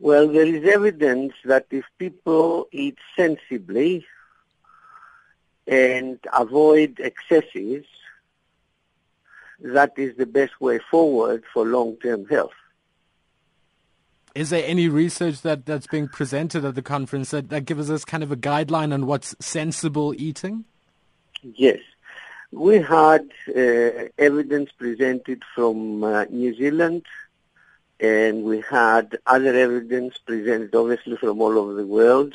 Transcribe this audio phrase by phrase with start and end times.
[0.00, 4.06] Well, there is evidence that if people eat sensibly
[5.66, 7.84] and avoid excesses,
[9.60, 12.52] that is the best way forward for long-term health.
[14.34, 18.04] Is there any research that, that's being presented at the conference that, that gives us
[18.04, 20.64] kind of a guideline on what's sensible eating?
[21.42, 21.80] Yes.
[22.52, 27.04] We had uh, evidence presented from uh, New Zealand,
[28.00, 32.34] and we had other evidence presented obviously from all over the world.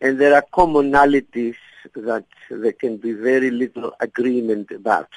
[0.00, 1.56] And there are commonalities
[1.94, 5.08] that there can be very little agreement about.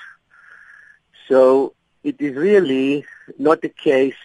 [1.27, 3.05] So it is really
[3.37, 4.15] not a case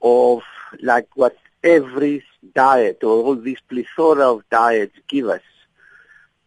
[0.00, 0.42] of
[0.82, 2.24] like what every
[2.54, 5.42] diet or all these plethora of diets give us,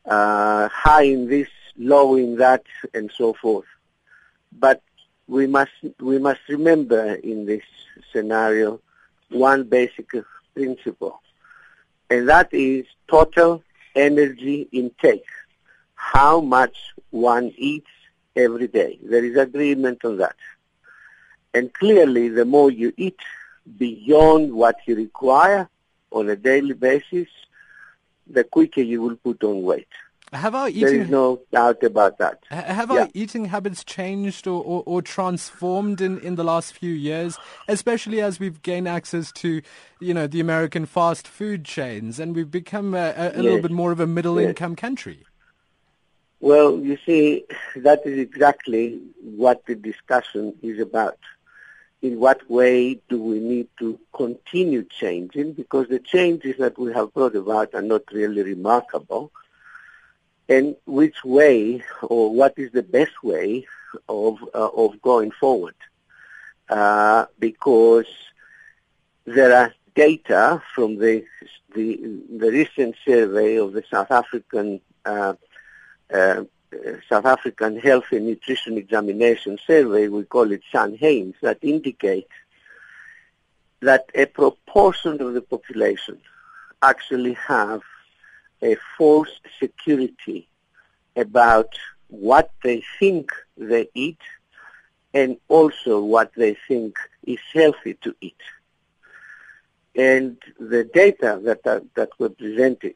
[0.06, 2.64] uh, high in this, low in that,
[2.94, 3.66] and so forth.
[4.58, 4.82] But
[5.32, 5.72] we must
[6.02, 7.64] we must remember in this
[8.12, 8.82] scenario
[9.30, 10.10] one basic
[10.54, 11.22] principle,
[12.10, 13.64] and that is total
[13.96, 15.24] energy intake.
[15.96, 16.76] How much
[17.12, 17.94] one eats
[18.36, 19.00] every day.
[19.02, 20.36] There is agreement on that.
[21.54, 23.20] And clearly, the more you eat
[23.78, 25.70] beyond what you require
[26.12, 27.30] on a daily basis,
[28.28, 29.94] the quicker you will put on weight.
[30.34, 32.40] Have our eating, there is no doubt about that.
[32.50, 33.02] Have yeah.
[33.02, 37.38] our eating habits changed or, or, or, transformed in, in the last few years,
[37.68, 39.62] especially as we've gained access to,
[40.00, 43.36] you know, the American fast food chains and we've become a, a, yes.
[43.36, 44.50] little bit more of a middle yes.
[44.50, 45.26] income country?
[46.40, 47.44] Well, you see,
[47.76, 51.20] that is exactly what the discussion is about.
[52.02, 55.54] In what way do we need to continue changing?
[55.54, 59.30] Because the changes that we have brought about are not really remarkable
[60.52, 63.66] and which way or what is the best way
[64.10, 65.76] of uh, of going forward.
[66.70, 68.12] Uh, because
[69.26, 71.24] there are data from the
[71.76, 71.88] the,
[72.38, 75.34] the recent survey of the South African uh,
[76.14, 76.44] uh
[77.10, 82.30] South African Health and Nutrition Examination Survey, we call it SANHANES, that indicate
[83.82, 86.18] that a proportion of the population
[86.82, 87.82] actually have
[88.62, 90.48] a false security
[91.16, 91.74] about
[92.08, 94.20] what they think they eat
[95.14, 98.42] and also what they think is healthy to eat.
[99.96, 102.96] And the data that, are, that were presented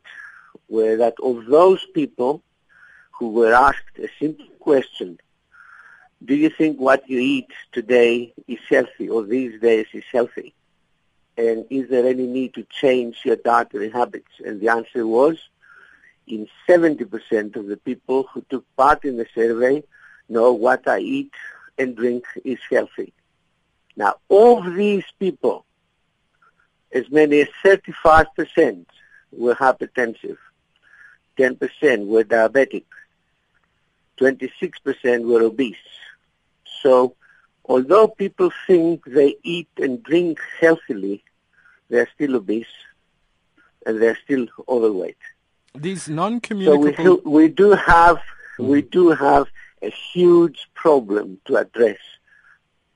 [0.69, 2.41] were that of those people
[3.11, 5.19] who were asked a simple question,
[6.23, 10.53] do you think what you eat today is healthy or these days is healthy?
[11.37, 14.31] And is there any need to change your dietary habits?
[14.45, 15.37] And the answer was
[16.27, 19.83] in 70% of the people who took part in the survey
[20.27, 21.31] know what I eat
[21.77, 23.13] and drink is healthy.
[23.95, 25.65] Now, of these people,
[26.91, 28.85] as many as 35%
[29.31, 30.37] were hypertensive,
[31.37, 32.85] 10% were diabetic,
[34.19, 35.75] 26% were obese.
[36.81, 37.15] So,
[37.65, 41.23] although people think they eat and drink healthily,
[41.89, 42.65] they're still obese
[43.85, 45.17] and they're still overweight.
[45.77, 46.93] These non-communicable.
[47.03, 48.19] So we, we do have
[48.57, 48.89] we mm-hmm.
[48.89, 49.47] do have
[49.81, 51.99] a huge problem to address,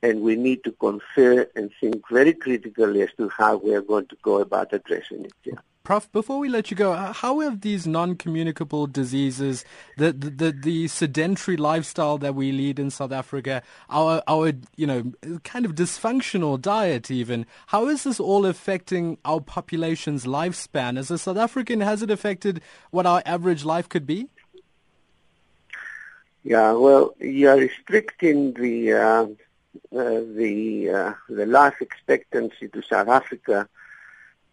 [0.02, 4.08] and we need to confer and think very critically as to how we are going
[4.08, 5.34] to go about addressing it.
[5.44, 5.54] Yeah.
[5.90, 9.66] Prof, before we let you go, how have these non-communicable diseases,
[9.98, 14.86] the, the, the, the, sedentary lifestyle that we lead in South Africa, our, our, you
[14.86, 15.12] know,
[15.44, 20.96] kind of dysfunctional diet even, how is this all affecting our population's lifespan?
[20.96, 22.62] As a South African, has it affected
[22.92, 24.28] what our average life could be?
[26.44, 29.24] Yeah, well, you are restricting the, uh,
[29.92, 33.68] uh, the, uh, the life expectancy to South Africa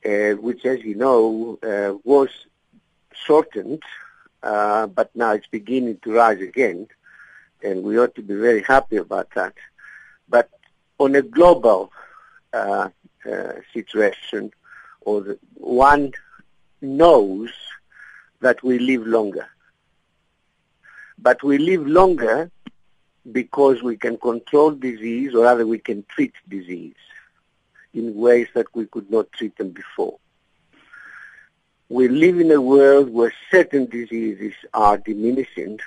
[0.04, 2.28] which, as you know, uh, was
[3.12, 3.82] shortened,
[4.42, 6.86] uh, but now it's beginning to rise again,
[7.62, 9.54] and we ought to be very happy about that.
[10.28, 10.50] But
[10.98, 11.92] on a global
[12.52, 12.88] uh,
[13.30, 14.52] uh, situation,
[15.00, 16.12] or the, one
[16.80, 17.50] knows
[18.40, 19.48] that we live longer.
[21.18, 22.50] But we live longer
[23.32, 26.94] because we can control disease, or rather we can treat disease
[27.96, 30.18] in ways that we could not treat them before.
[31.88, 35.78] We live in a world where certain diseases are diminishing,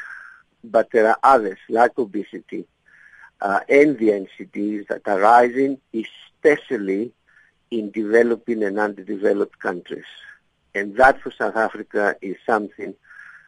[0.63, 2.65] but there are others, like obesity
[3.41, 7.11] uh, and the NCDs, that are rising, especially
[7.69, 10.05] in developing and underdeveloped countries.
[10.73, 12.95] And that for South Africa is something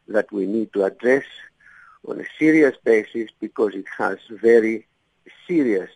[0.08, 1.26] that we need to address
[2.08, 4.88] on a serious basis because it has very
[5.48, 5.90] serious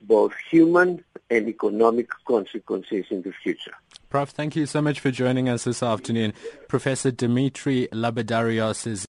[0.00, 3.72] both human and economic consequences in the future.
[4.08, 6.32] Prof, thank you so much for joining us this afternoon.
[6.68, 9.04] Professor Demetre Labadarios is